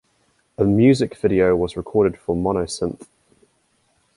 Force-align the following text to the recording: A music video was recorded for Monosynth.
A 0.57 0.63
music 0.63 1.15
video 1.15 1.55
was 1.55 1.77
recorded 1.77 2.17
for 2.17 2.35
Monosynth. 2.35 3.05